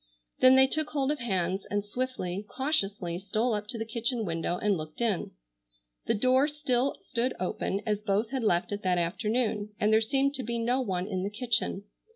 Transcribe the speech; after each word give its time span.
Then 0.39 0.55
they 0.55 0.65
took 0.65 0.89
hold 0.89 1.11
of 1.11 1.19
hands 1.19 1.67
and 1.69 1.85
swiftly, 1.85 2.43
cautiously, 2.49 3.19
stole 3.19 3.53
up 3.53 3.67
to 3.67 3.77
the 3.77 3.85
kitchen 3.85 4.25
window 4.25 4.57
and 4.57 4.75
looked 4.75 4.99
in. 4.99 5.29
The 6.07 6.15
door 6.15 6.47
still 6.47 6.97
stood 7.01 7.35
open 7.39 7.81
as 7.85 8.01
both 8.01 8.31
had 8.31 8.43
left 8.43 8.71
it 8.71 8.81
that 8.81 8.97
afternoon, 8.97 9.75
and 9.79 9.93
there 9.93 10.01
seemed 10.01 10.33
to 10.33 10.43
be 10.43 10.57
no 10.57 10.81
one 10.81 11.05
in 11.05 11.21
the 11.21 11.29
kitchen. 11.29 11.83